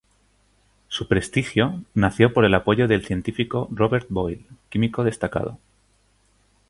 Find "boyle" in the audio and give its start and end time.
4.09-4.43